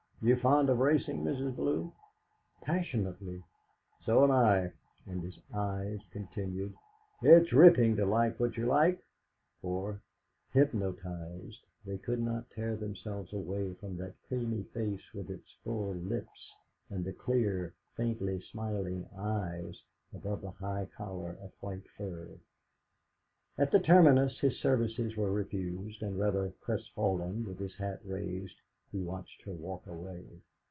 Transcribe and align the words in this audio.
You 0.23 0.35
fond 0.35 0.69
of 0.69 0.77
racin', 0.77 1.23
Mrs. 1.23 1.55
Bellew?" 1.55 1.91
"Passionately." 2.61 3.41
"So 4.05 4.23
am 4.23 4.29
I." 4.29 4.71
And 5.07 5.23
his 5.23 5.39
eyes 5.51 5.97
continued, 6.11 6.75
'It's 7.23 7.51
ripping 7.51 7.95
to 7.95 8.05
like 8.05 8.39
what 8.39 8.55
you 8.55 8.67
like,' 8.67 9.03
for, 9.63 9.99
hypnotised, 10.53 11.63
they 11.87 11.97
could 11.97 12.19
not 12.21 12.51
tear 12.51 12.75
themselves 12.75 13.33
away 13.33 13.73
from 13.73 13.97
that 13.97 14.13
creamy 14.27 14.61
face, 14.61 15.01
with 15.15 15.31
its 15.31 15.51
full 15.63 15.95
lips 15.95 16.53
and 16.91 17.03
the 17.03 17.13
clear, 17.13 17.73
faintly 17.95 18.39
smiling 18.51 19.09
eyes 19.17 19.81
above 20.13 20.41
the 20.41 20.51
high 20.51 20.85
collar 20.95 21.35
of 21.41 21.51
white 21.61 21.89
fur. 21.97 22.27
At 23.57 23.71
the 23.71 23.79
terminus 23.79 24.39
his 24.39 24.59
services 24.59 25.17
were 25.17 25.31
refused, 25.31 26.03
and 26.03 26.19
rather 26.19 26.53
crestfallen, 26.61 27.43
with 27.43 27.57
his 27.57 27.73
hat 27.77 28.01
raised, 28.05 28.55
he 28.91 28.99
watched 29.01 29.41
her 29.43 29.53
walk 29.53 29.87
away. 29.87 30.21